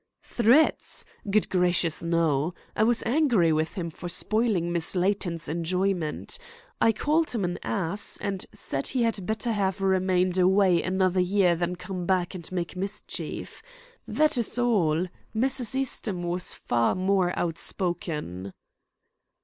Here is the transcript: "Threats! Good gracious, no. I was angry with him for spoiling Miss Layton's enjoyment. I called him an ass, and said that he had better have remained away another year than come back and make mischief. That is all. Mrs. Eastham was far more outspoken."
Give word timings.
"Threats! 0.23 1.05
Good 1.29 1.47
gracious, 1.49 2.01
no. 2.01 2.55
I 2.75 2.81
was 2.83 3.03
angry 3.05 3.53
with 3.53 3.75
him 3.75 3.91
for 3.91 4.09
spoiling 4.09 4.71
Miss 4.71 4.95
Layton's 4.95 5.47
enjoyment. 5.47 6.39
I 6.81 6.91
called 6.91 7.29
him 7.29 7.45
an 7.45 7.59
ass, 7.61 8.17
and 8.19 8.43
said 8.51 8.85
that 8.85 8.87
he 8.87 9.03
had 9.03 9.27
better 9.27 9.51
have 9.51 9.79
remained 9.79 10.39
away 10.39 10.81
another 10.81 11.19
year 11.19 11.55
than 11.55 11.75
come 11.75 12.07
back 12.07 12.33
and 12.33 12.51
make 12.51 12.75
mischief. 12.75 13.61
That 14.07 14.39
is 14.39 14.57
all. 14.57 15.05
Mrs. 15.35 15.75
Eastham 15.75 16.23
was 16.23 16.55
far 16.55 16.95
more 16.95 17.37
outspoken." 17.37 18.53